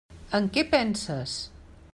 [0.37, 1.37] En què penses?